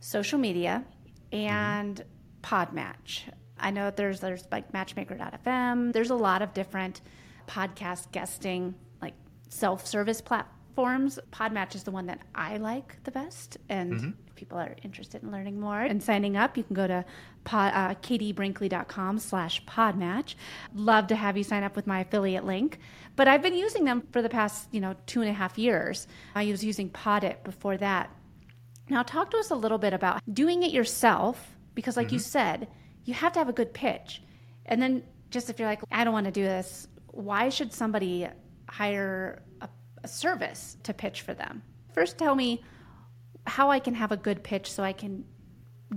[0.00, 0.84] social media,
[1.32, 2.08] and mm-hmm.
[2.42, 3.22] Podmatch.
[3.58, 5.92] I know there's there's like Matchmaker.fm.
[5.92, 7.00] There's a lot of different
[7.46, 9.14] podcast guesting like
[9.48, 10.58] self-service platforms.
[10.76, 14.10] Podmatch is the one that I like the best, and mm-hmm
[14.42, 17.04] people are interested in learning more and signing up, you can go to
[17.44, 20.34] pod, uh, katiebrinkley.com slash podmatch.
[20.74, 22.80] Love to have you sign up with my affiliate link.
[23.14, 26.08] But I've been using them for the past, you know, two and a half years.
[26.34, 28.10] I was using Podit before that.
[28.88, 32.14] Now, talk to us a little bit about doing it yourself, because like mm-hmm.
[32.14, 32.68] you said,
[33.04, 34.22] you have to have a good pitch.
[34.66, 38.26] And then just if you're like, I don't want to do this, why should somebody
[38.68, 39.42] hire
[40.02, 41.62] a, service to pitch for them?
[41.92, 42.62] First, tell me
[43.46, 45.24] how I can have a good pitch so I can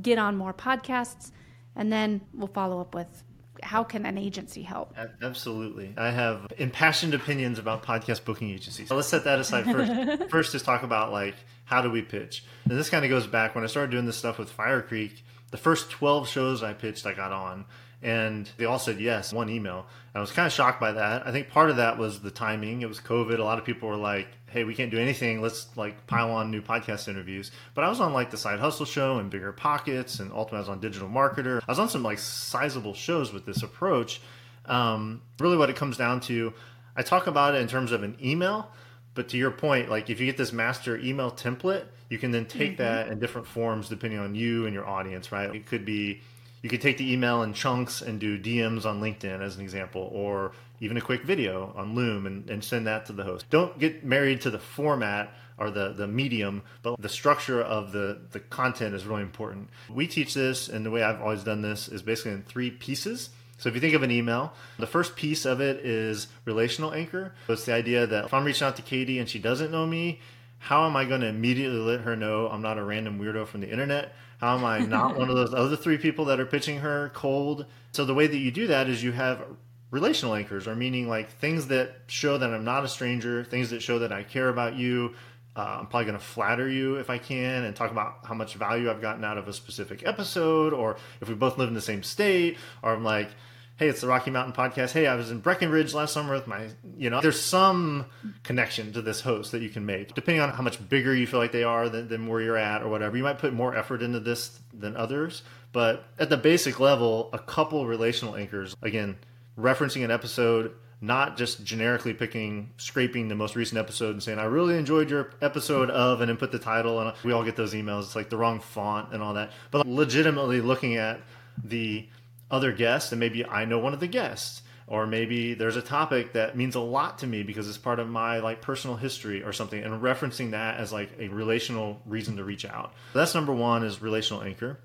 [0.02, 1.32] get on more podcasts,
[1.76, 3.24] and then we'll follow up with
[3.64, 4.94] how can an agency help?
[5.22, 5.94] Absolutely.
[5.98, 8.90] I have impassioned opinions about podcast booking agencies.
[8.90, 10.24] So let's set that aside first.
[10.30, 12.44] first, just talk about like how do we pitch?
[12.66, 15.24] And this kind of goes back when I started doing this stuff with Fire Creek.
[15.52, 17.66] The first 12 shows I pitched, I got on
[18.06, 19.88] and they all said yes one email.
[20.14, 21.28] I was kind of shocked by that.
[21.28, 22.84] I think part of that was the timing.
[22.84, 23.40] It was covid.
[23.40, 25.42] A lot of people were like hey we can't do anything.
[25.42, 27.52] Let's like pile on new podcast interviews.
[27.74, 30.62] But i was on like the side hustle show and bigger pockets and ultimately i
[30.62, 31.62] was on digital marketer.
[31.68, 34.22] I was on some like sizable shows with this approach.
[34.66, 36.54] Um, really what it comes down to
[36.96, 38.72] i talk about it in terms of an email
[39.14, 42.46] but to your point like if you get this master email template you can then
[42.46, 42.84] take mm-hmm.
[42.84, 45.54] that in different forms depending on you and your audience right?
[45.54, 46.22] It could be
[46.66, 50.10] you could take the email in chunks and do DMs on LinkedIn as an example,
[50.12, 53.48] or even a quick video on Loom and, and send that to the host.
[53.52, 58.20] Don't get married to the format or the, the medium, but the structure of the,
[58.32, 59.70] the content is really important.
[59.92, 63.30] We teach this, and the way I've always done this is basically in three pieces.
[63.60, 67.36] So if you think of an email, the first piece of it is relational anchor.
[67.46, 69.86] So it's the idea that if I'm reaching out to Katie and she doesn't know
[69.86, 70.20] me,
[70.66, 73.62] how am I going to immediately let her know I'm not a random weirdo from
[73.62, 74.16] the internet?
[74.40, 77.68] How am I not one of those other three people that are pitching her cold?
[77.92, 79.44] So the way that you do that is you have
[79.92, 83.84] relational anchors, or meaning like things that show that I'm not a stranger, things that
[83.84, 85.14] show that I care about you.
[85.56, 88.56] Uh, I'm probably going to flatter you if I can and talk about how much
[88.56, 91.80] value I've gotten out of a specific episode, or if we both live in the
[91.80, 93.30] same state, or I'm like,
[93.78, 94.94] hey, it's the Rocky Mountain podcast.
[94.94, 98.06] Hey, I was in Breckenridge last summer with my, you know, there's some
[98.44, 100.14] connection to this host that you can make.
[100.14, 102.84] Depending on how much bigger you feel like they are than, than where you're at
[102.84, 105.44] or whatever, you might put more effort into this than others.
[105.74, 109.18] But at the basic level, a couple relational anchors, again,
[109.60, 114.46] referencing an episode, not just generically picking, scraping the most recent episode and saying, I
[114.46, 117.02] really enjoyed your episode of, and then put the title.
[117.02, 118.04] And we all get those emails.
[118.04, 119.52] It's like the wrong font and all that.
[119.72, 121.20] But legitimately looking at
[121.62, 122.08] the
[122.50, 126.34] other guests and maybe I know one of the guests or maybe there's a topic
[126.34, 129.52] that means a lot to me because it's part of my like personal history or
[129.52, 132.94] something and referencing that as like a relational reason to reach out.
[133.14, 134.80] That's number one is relational anchor.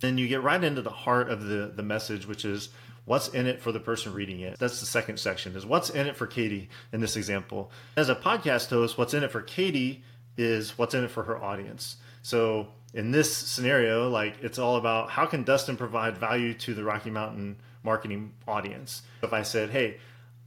[0.00, 2.68] Then you get right into the heart of the the message which is
[3.06, 4.58] what's in it for the person reading it.
[4.58, 7.72] That's the second section is what's in it for katie in this example.
[7.96, 10.04] As a podcast host what's in it for katie
[10.36, 15.10] is what's in it for her audience so in this scenario, like it's all about
[15.10, 19.02] how can Dustin provide value to the Rocky Mountain marketing audience.
[19.22, 19.98] If I said, hey,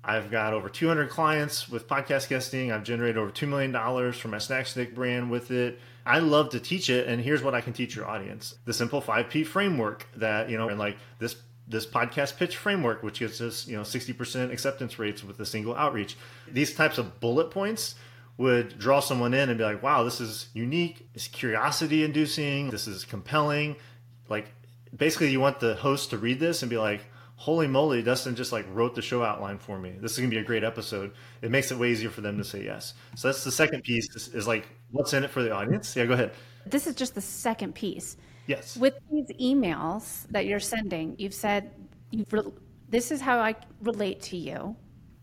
[0.03, 2.71] I've got over 200 clients with podcast guesting.
[2.71, 5.79] I've generated over $2 million for my Snack Stick brand with it.
[6.05, 8.99] I love to teach it, and here's what I can teach your audience: the simple
[8.99, 13.39] five P framework that you know, and like this this podcast pitch framework, which gives
[13.39, 16.17] us you know 60% acceptance rates with a single outreach.
[16.51, 17.95] These types of bullet points
[18.37, 21.07] would draw someone in and be like, "Wow, this is unique.
[21.13, 22.69] It's curiosity inducing.
[22.69, 23.75] This is compelling."
[24.29, 24.51] Like,
[24.95, 27.01] basically, you want the host to read this and be like,
[27.43, 29.95] holy moly, Dustin just like wrote the show outline for me.
[29.99, 31.11] This is gonna be a great episode.
[31.41, 32.93] It makes it way easier for them to say yes.
[33.15, 35.93] So that's the second piece is, is like what's in it for the audience.
[35.95, 36.31] Yeah, go ahead.
[36.65, 38.15] This is just the second piece.
[38.47, 38.77] Yes.
[38.77, 41.71] With these emails that you're sending, you've said
[42.11, 42.53] you've re-
[42.89, 44.75] this is how I relate to you,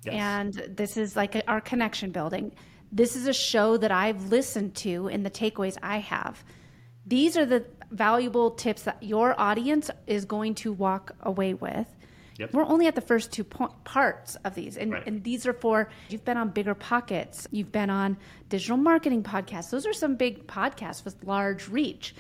[0.05, 0.15] yes.
[0.15, 2.53] and this is like a, our connection building.
[2.93, 6.43] This is a show that I've listened to in the takeaways I have.
[7.07, 11.87] These are the valuable tips that your audience is going to walk away with
[12.41, 12.55] Yep.
[12.55, 15.07] We're only at the first two po- parts of these, and, right.
[15.07, 18.17] and these are for you've been on Bigger Pockets, you've been on
[18.49, 19.69] digital marketing podcasts.
[19.69, 22.15] Those are some big podcasts with large reach.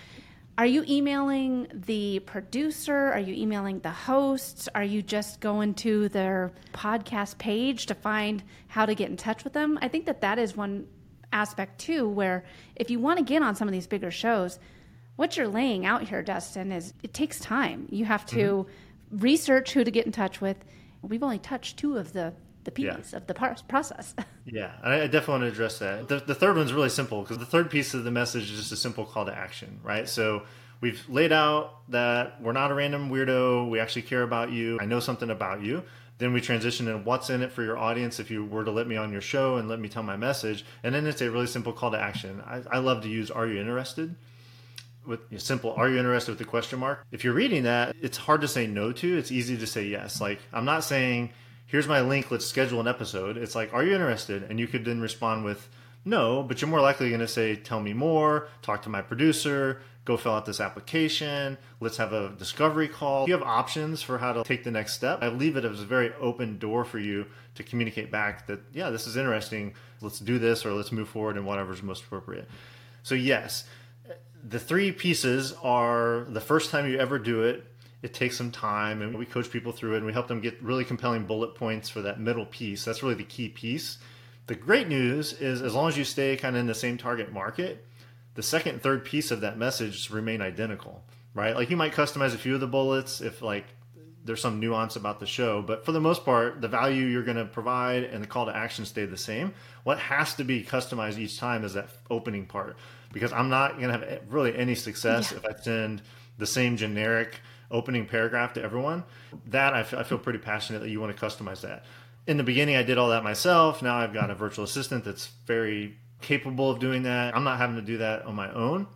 [0.60, 2.94] Are you emailing the producer?
[2.94, 4.68] Are you emailing the hosts?
[4.74, 9.42] Are you just going to their podcast page to find how to get in touch
[9.42, 9.78] with them?
[9.80, 10.86] I think that that is one
[11.32, 12.44] aspect too, where
[12.76, 14.58] if you want to get on some of these bigger shows,
[15.16, 17.86] what you're laying out here, Dustin, is it takes time.
[17.88, 18.36] You have to.
[18.36, 18.70] Mm-hmm
[19.10, 20.56] research who to get in touch with.
[21.02, 22.32] We've only touched two of the
[22.64, 23.16] the P's yeah.
[23.16, 24.14] of the par- process.
[24.44, 26.08] yeah, I definitely want to address that.
[26.08, 28.72] The, the third one's really simple because the third piece of the message is just
[28.72, 30.08] a simple call to action, right?
[30.08, 30.42] So
[30.80, 33.68] we've laid out that we're not a random weirdo.
[33.68, 34.78] We actually care about you.
[34.80, 35.82] I know something about you.
[36.18, 38.86] Then we transition in what's in it for your audience if you were to let
[38.86, 40.66] me on your show and let me tell my message.
[40.82, 42.42] And then it's a really simple call to action.
[42.46, 44.14] I, I love to use Are you interested?
[45.06, 48.18] with a simple are you interested with the question mark if you're reading that it's
[48.18, 51.30] hard to say no to it's easy to say yes like i'm not saying
[51.70, 53.36] here's my link let's schedule an episode.
[53.36, 54.42] It's like are you interested?
[54.42, 55.68] And you could then respond with
[56.04, 59.82] no but you're more likely going to say tell me more talk to my producer
[60.06, 63.26] go fill out this application let's have a discovery call.
[63.26, 65.22] You have options for how to take the next step.
[65.22, 68.90] I leave it as a very open door for you to communicate back that yeah
[68.90, 72.48] this is interesting let's do this or let's move forward in whatever's most appropriate.
[73.02, 73.64] So yes
[74.42, 77.69] the three pieces are the first time you ever do it
[78.02, 80.62] it takes some time and we coach people through it and we help them get
[80.62, 82.84] really compelling bullet points for that middle piece.
[82.84, 83.98] That's really the key piece.
[84.46, 87.32] The great news is as long as you stay kind of in the same target
[87.32, 87.86] market
[88.34, 91.54] the second and third piece of that message remain identical right?
[91.54, 93.66] Like you might customize a few of the bullets if like
[94.24, 97.36] there's some nuance about the show but for the most part the value you're going
[97.36, 99.52] to provide and the call to action stay the same.
[99.84, 102.76] What has to be customized each time is that opening part
[103.12, 105.38] because I'm not going to have really any success yeah.
[105.38, 106.02] if I send
[106.38, 109.04] the same generic opening paragraph to everyone.
[109.46, 111.84] That I feel, pretty passionate that you want to customize that.
[112.26, 113.82] In the beginning, I did all that myself.
[113.82, 117.36] Now I've got a virtual assistant that's very capable of doing that.
[117.36, 118.86] I'm not having to do that on my own.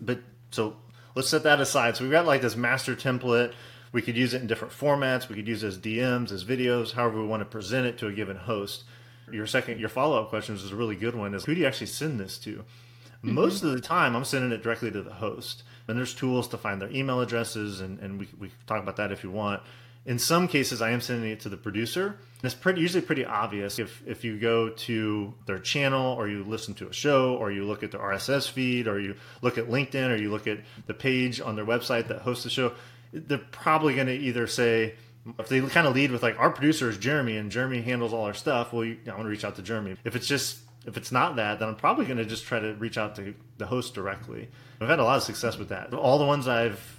[0.00, 0.76] But so
[1.14, 1.96] let's set that aside.
[1.96, 3.52] So we've got like this master template.
[3.92, 5.28] We could use it in different formats.
[5.28, 8.08] We could use it as DMs, as videos, however we want to present it to
[8.08, 8.84] a given host.
[9.30, 11.34] Your second, your follow up question is a really good one.
[11.34, 12.56] Is who do you actually send this to?
[12.56, 13.34] Mm-hmm.
[13.34, 15.62] Most of the time, I'm sending it directly to the host.
[15.88, 19.12] And there's tools to find their email addresses, and, and we, we talk about that
[19.12, 19.62] if you want.
[20.06, 22.16] In some cases, I am sending it to the producer.
[22.44, 26.74] It's pretty usually pretty obvious if if you go to their channel or you listen
[26.74, 30.10] to a show or you look at their RSS feed or you look at LinkedIn
[30.10, 32.72] or you look at the page on their website that hosts the show.
[33.12, 34.94] They're probably going to either say
[35.40, 38.24] if they kind of lead with like our producer is Jeremy and Jeremy handles all
[38.24, 38.72] our stuff.
[38.72, 39.96] Well, you, I want to reach out to Jeremy.
[40.04, 42.74] If it's just if it's not that, then I'm probably going to just try to
[42.74, 44.48] reach out to the host directly.
[44.80, 45.92] I've had a lot of success with that.
[45.94, 46.96] All the ones I've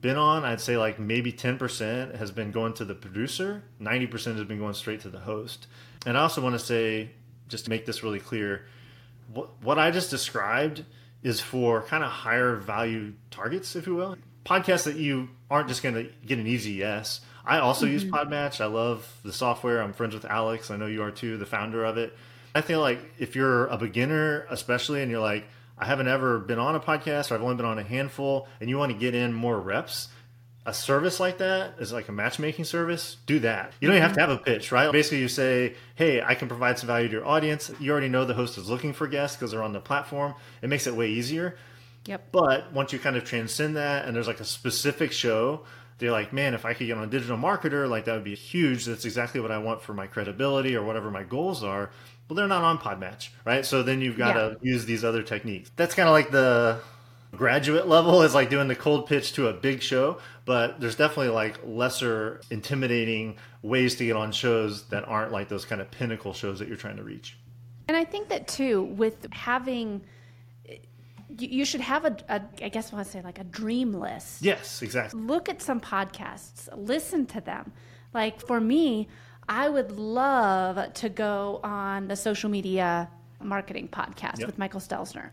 [0.00, 4.44] been on, I'd say like maybe 10% has been going to the producer, 90% has
[4.44, 5.66] been going straight to the host.
[6.06, 7.10] And I also want to say,
[7.48, 8.66] just to make this really clear,
[9.32, 10.84] what, what I just described
[11.22, 14.16] is for kind of higher value targets, if you will.
[14.44, 17.20] Podcasts that you aren't just going to get an easy yes.
[17.46, 17.94] I also mm-hmm.
[17.94, 18.60] use Podmatch.
[18.60, 19.82] I love the software.
[19.82, 20.70] I'm friends with Alex.
[20.70, 22.14] I know you are too, the founder of it.
[22.54, 25.46] I feel like if you're a beginner, especially, and you're like,
[25.76, 28.70] I haven't ever been on a podcast or I've only been on a handful, and
[28.70, 30.08] you want to get in more reps,
[30.66, 33.18] a service like that is like a matchmaking service.
[33.26, 33.72] Do that.
[33.80, 34.30] You don't even have to mm-hmm.
[34.30, 34.90] have a pitch, right?
[34.90, 37.70] Basically, you say, Hey, I can provide some value to your audience.
[37.78, 40.34] You already know the host is looking for guests because they're on the platform.
[40.62, 41.56] It makes it way easier.
[42.06, 42.28] Yep.
[42.32, 45.64] But once you kind of transcend that and there's like a specific show,
[45.98, 48.34] they're like, man, if I could get on a digital marketer, like that would be
[48.34, 48.86] huge.
[48.86, 51.90] That's exactly what I want for my credibility or whatever my goals are
[52.28, 54.42] well they're not on podmatch right so then you've got yeah.
[54.42, 56.80] to use these other techniques that's kind of like the
[57.36, 61.28] graduate level is like doing the cold pitch to a big show, but there's definitely
[61.28, 66.32] like lesser intimidating ways to get on shows that aren't like those kind of pinnacle
[66.32, 67.36] shows that you're trying to reach.
[67.88, 70.02] And I think that too, with having,
[71.38, 74.42] you should have a, a I guess I want to say like a dream list.
[74.42, 75.20] Yes, exactly.
[75.20, 77.72] Look at some podcasts, listen to them.
[78.12, 79.08] Like for me,
[79.48, 83.08] I would love to go on the social media
[83.42, 84.46] marketing podcast yep.
[84.46, 85.30] with Michael Stelzner.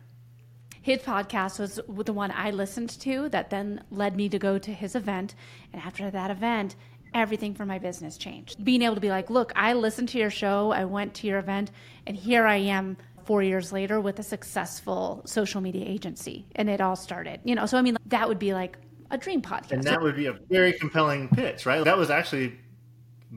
[0.82, 4.74] His podcast was the one I listened to that then led me to go to
[4.74, 5.36] his event.
[5.72, 6.76] And after that event,
[7.14, 8.64] everything for my business changed.
[8.64, 11.40] Being able to be like, look, I listened to your show, I went to your
[11.40, 11.72] event,
[12.08, 16.46] and here I am four years later with a successful social media agency.
[16.56, 18.78] And it all started, you know, so I mean, that would be like
[19.12, 19.72] a dream podcast.
[19.72, 21.84] And that would be a very compelling pitch, right?
[21.84, 22.58] That was actually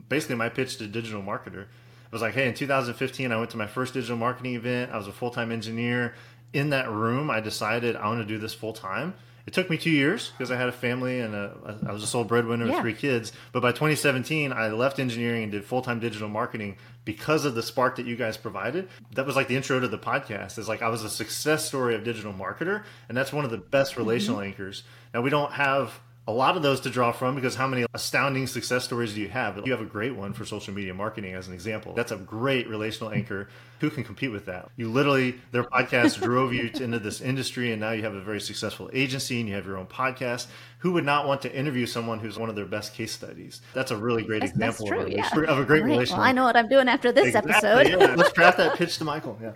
[0.09, 1.63] basically my pitch to digital marketer.
[1.63, 4.93] It was like, hey, in 2015, I went to my first digital marketing event.
[4.93, 6.15] I was a full time engineer.
[6.53, 9.15] In that room, I decided I want to do this full time.
[9.47, 12.07] It took me two years because I had a family and a, I was a
[12.07, 13.33] sole breadwinner with three kids.
[13.53, 17.63] But by 2017, I left engineering and did full time digital marketing because of the
[17.63, 18.89] spark that you guys provided.
[19.13, 20.57] That was like the intro to the podcast.
[20.59, 23.59] Is like I was a success story of digital marketer, and that's one of the
[23.59, 24.47] best relational mm-hmm.
[24.47, 24.83] anchors.
[25.13, 28.47] Now we don't have a lot of those to draw from because how many astounding
[28.47, 29.61] success stories do you have?
[29.67, 31.93] You have a great one for social media marketing as an example.
[31.93, 33.49] That's a great relational anchor.
[33.81, 34.71] Who can compete with that?
[34.77, 38.41] You literally, their podcast drove you into this industry, and now you have a very
[38.41, 40.47] successful agency and you have your own podcast.
[40.79, 43.61] Who would not want to interview someone who's one of their best case studies?
[43.75, 45.53] That's a really great that's, example that's true, of, a, yeah.
[45.53, 46.17] of a great, relationship.
[46.17, 48.01] Well, I know what I'm doing after this exactly, episode.
[48.01, 48.15] yeah.
[48.15, 49.39] Let's craft that pitch to Michael.
[49.43, 49.53] Yeah.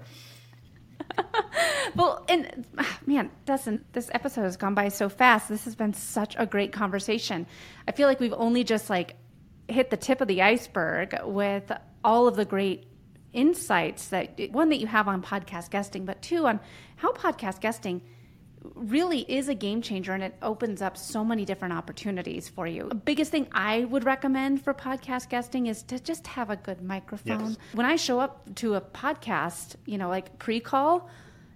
[1.95, 5.49] well, and ah, man, Dustin, this episode has gone by so fast.
[5.49, 7.47] This has been such a great conversation.
[7.87, 9.17] I feel like we've only just like
[9.69, 11.71] hit the tip of the iceberg with
[12.05, 12.87] all of the great
[13.33, 16.61] insights that one that you have on podcast guesting, but two on
[16.97, 18.03] how podcast guesting
[18.75, 22.89] really is a game changer and it opens up so many different opportunities for you.
[22.89, 26.83] The biggest thing I would recommend for podcast guesting is to just have a good
[26.83, 27.51] microphone.
[27.51, 27.57] Yes.
[27.73, 31.09] When I show up to a podcast, you know, like pre call,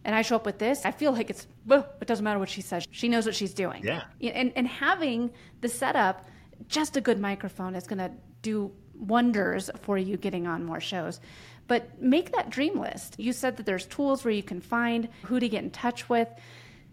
[0.05, 2.61] and I show up with this, I feel like it's, it doesn't matter what she
[2.61, 2.87] says.
[2.91, 3.85] She knows what she's doing.
[3.85, 4.03] Yeah.
[4.21, 6.27] And, and having the setup,
[6.69, 8.11] just a good microphone is going to
[8.43, 11.21] do wonders for you getting on more shows.
[11.69, 13.15] But make that dream list.
[13.19, 16.29] You said that there's tools where you can find who to get in touch with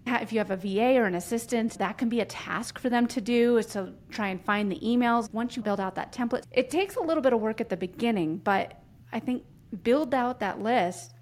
[0.05, 3.07] if you have a VA or an assistant, that can be a task for them
[3.07, 5.31] to do is to try and find the emails.
[5.31, 7.77] Once you build out that template, it takes a little bit of work at the
[7.77, 9.43] beginning, but I think
[9.83, 11.13] build out that list,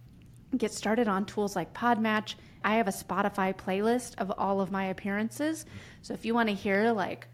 [0.55, 2.35] get started on tools like Podmatch.
[2.63, 5.65] I have a Spotify playlist of all of my appearances.
[6.01, 7.27] So if you want to hear like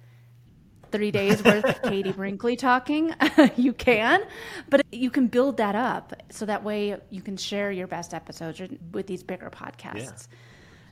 [0.91, 3.13] three days worth of Katie Brinkley talking,
[3.57, 4.21] you can.
[4.69, 8.61] But you can build that up so that way you can share your best episodes
[8.91, 10.27] with these bigger podcasts.
[10.31, 10.37] Yeah.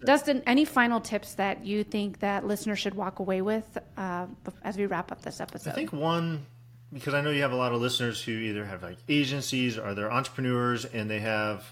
[0.03, 4.25] Dustin, any final tips that you think that listeners should walk away with uh,
[4.63, 5.69] as we wrap up this episode?
[5.69, 6.47] I think one,
[6.91, 9.93] because I know you have a lot of listeners who either have like agencies or
[9.93, 11.63] they're entrepreneurs and they have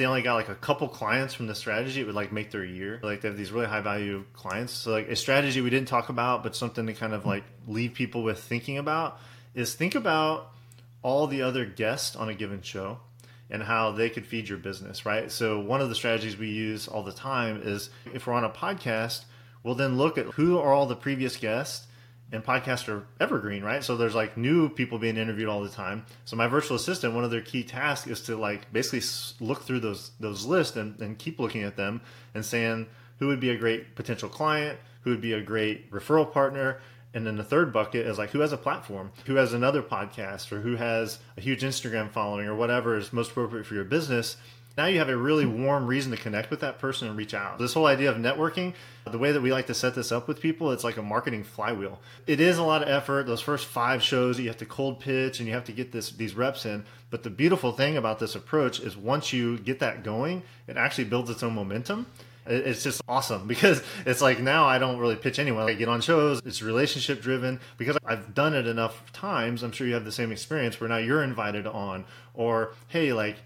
[0.00, 2.64] they only got like a couple clients from the strategy, it would like make their
[2.64, 2.98] year.
[3.02, 4.72] Like they have these really high value clients.
[4.72, 7.92] So like a strategy we didn't talk about, but something to kind of like leave
[7.92, 9.20] people with thinking about
[9.54, 10.52] is think about
[11.02, 12.98] all the other guests on a given show
[13.50, 15.30] and how they could feed your business, right?
[15.30, 18.50] So one of the strategies we use all the time is if we're on a
[18.50, 19.24] podcast,
[19.62, 21.86] we'll then look at who are all the previous guests
[22.32, 23.82] and podcasts are evergreen, right?
[23.82, 26.06] So there's like new people being interviewed all the time.
[26.24, 29.02] So my virtual assistant, one of their key tasks is to like basically
[29.44, 32.00] look through those those lists and, and keep looking at them
[32.34, 32.86] and saying
[33.18, 36.80] who would be a great potential client, who would be a great referral partner,
[37.12, 40.52] and then the third bucket is like who has a platform, who has another podcast,
[40.52, 44.36] or who has a huge Instagram following, or whatever is most appropriate for your business.
[44.80, 47.58] Now you have a really warm reason to connect with that person and reach out.
[47.58, 48.72] This whole idea of networking,
[49.04, 51.44] the way that we like to set this up with people, it's like a marketing
[51.44, 52.00] flywheel.
[52.26, 53.26] It is a lot of effort.
[53.26, 56.12] Those first five shows, you have to cold pitch and you have to get this
[56.12, 56.86] these reps in.
[57.10, 61.04] But the beautiful thing about this approach is once you get that going, it actually
[61.04, 62.06] builds its own momentum
[62.46, 65.68] it's just awesome because it's like now I don't really pitch anyone.
[65.68, 69.62] I get on shows, it's relationship driven because I've done it enough times.
[69.62, 73.36] I'm sure you have the same experience where now you're invited on, or hey, like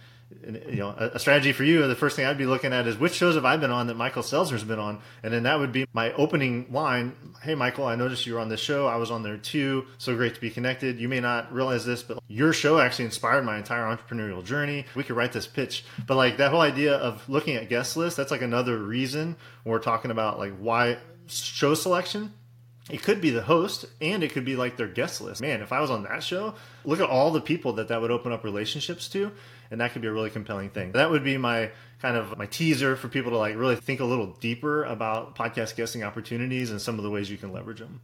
[0.46, 3.14] you know, a, strategy for you, the first thing I'd be looking at is which
[3.14, 5.00] shows have I been on that Michael Stelzner's been on?
[5.22, 7.14] And then that would be my opening line.
[7.42, 8.86] Hey, Michael, I noticed you were on this show.
[8.86, 9.86] I was on there too.
[9.98, 10.98] So great to be connected.
[10.98, 14.86] You may not realize this, but your show actually inspired my entire entrepreneurial journey.
[14.94, 15.84] We could write this pitch.
[16.06, 19.78] But like that whole idea of looking at guest lists, that's like another reason we're
[19.78, 22.32] talking about like why show selection
[22.90, 25.40] it could be the host and it could be like their guest list.
[25.40, 28.10] Man, if I was on that show, look at all the people that that would
[28.10, 29.32] open up relationships to,
[29.74, 30.92] and that could be a really compelling thing.
[30.92, 34.04] That would be my kind of my teaser for people to like really think a
[34.04, 38.00] little deeper about podcast guesting opportunities and some of the ways you can leverage them.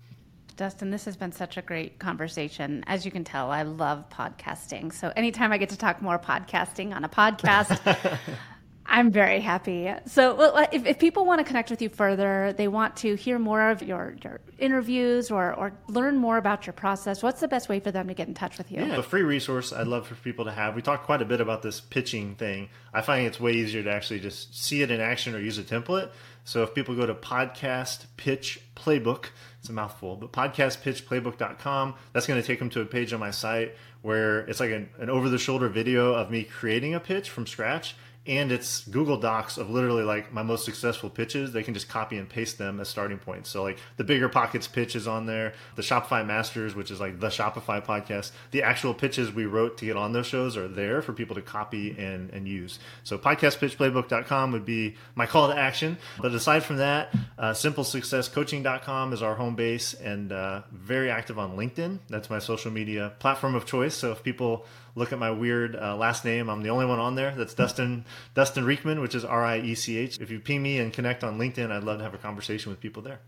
[0.57, 2.83] Dustin, this has been such a great conversation.
[2.89, 4.93] As you can tell, I love podcasting.
[4.93, 7.97] So anytime I get to talk more podcasting on a podcast,
[8.91, 9.89] I'm very happy.
[10.07, 13.15] So, well, uh, if, if, people want to connect with you further, they want to
[13.15, 17.47] hear more of your, your interviews or, or learn more about your process, what's the
[17.47, 18.81] best way for them to get in touch with you?
[18.81, 20.75] Yeah, a free resource I'd love for people to have.
[20.75, 22.69] We talked quite a bit about this pitching thing.
[22.93, 25.63] I find it's way easier to actually just see it in action or use a
[25.63, 26.11] template.
[26.43, 29.27] So if people go to podcast pitch playbook,
[29.61, 33.31] it's a mouthful, but podcastpitchplaybook.com, that's going to take them to a page on my
[33.31, 37.31] site where it's like an, an over the shoulder video of me creating a pitch
[37.31, 37.95] from scratch
[38.27, 41.53] and it's Google Docs of literally like my most successful pitches.
[41.53, 43.49] They can just copy and paste them as starting points.
[43.49, 47.29] So like the BiggerPockets pitch is on there, the Shopify Masters, which is like the
[47.29, 48.33] Shopify podcast.
[48.51, 51.43] The actual pitches we wrote to get on those shows are there for people to
[51.43, 52.79] copy and, and use.
[53.05, 55.97] So podcastpitchplaybook.com would be my call to action.
[56.21, 61.57] But aside from that, uh, simplesuccesscoaching.com is our home base and uh, very active on
[61.57, 62.01] LinkedIn.
[62.11, 63.95] That's my social media platform of choice.
[63.95, 66.49] So if people look at my weird uh, last name.
[66.49, 67.35] I'm the only one on there.
[67.35, 70.19] That's Dustin Dustin Riechmann, which is R I E C H.
[70.21, 72.81] If you ping me and connect on LinkedIn, I'd love to have a conversation with
[72.81, 73.21] people there.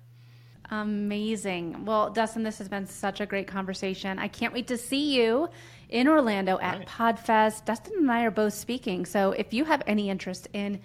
[0.70, 1.84] Amazing.
[1.84, 4.18] Well, Dustin, this has been such a great conversation.
[4.18, 5.50] I can't wait to see you
[5.90, 6.88] in Orlando at right.
[6.88, 7.66] Podfest.
[7.66, 9.04] Dustin and I are both speaking.
[9.04, 10.80] So if you have any interest in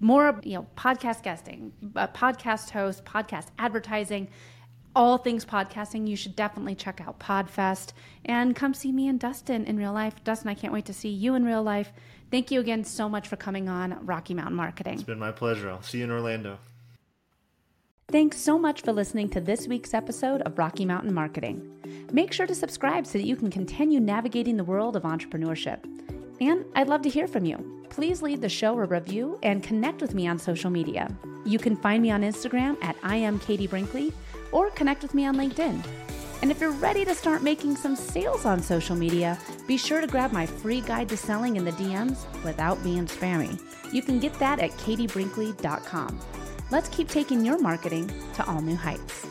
[0.00, 4.28] more, you know, podcast guesting, uh, podcast host, podcast advertising,
[4.94, 7.92] all things podcasting, you should definitely check out Podfest
[8.24, 10.22] and come see me and Dustin in real life.
[10.24, 11.92] Dustin, I can't wait to see you in real life.
[12.30, 14.94] Thank you again so much for coming on Rocky Mountain Marketing.
[14.94, 15.70] It's been my pleasure.
[15.70, 16.58] I'll see you in Orlando.
[18.08, 22.06] Thanks so much for listening to this week's episode of Rocky Mountain Marketing.
[22.12, 25.82] Make sure to subscribe so that you can continue navigating the world of entrepreneurship.
[26.40, 27.86] And I'd love to hear from you.
[27.88, 31.08] Please leave the show a review and connect with me on social media.
[31.46, 34.12] You can find me on Instagram at I am Katie Brinkley
[34.54, 35.84] or connect with me on LinkedIn.
[36.40, 40.06] And if you're ready to start making some sales on social media, be sure to
[40.06, 43.60] grab my free guide to selling in the DMs without being spammy.
[43.92, 46.20] You can get that at katiebrinkley.com.
[46.70, 49.26] Let's keep taking your marketing to all new heights.